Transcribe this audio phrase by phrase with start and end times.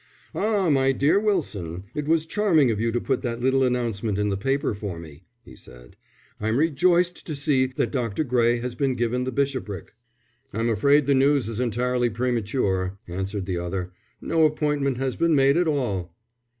[0.33, 4.29] "Ah, my dear Wilson, it was charming of you to put that little announcement in
[4.29, 5.95] the paper for me," he said.
[6.39, 8.23] "I'm rejoiced to see that Dr.
[8.23, 9.93] Gray has been given the bishopric."
[10.53, 13.91] "I'm afraid the news is entirely premature," answered the other.
[14.19, 16.15] "No appointment has been made at all."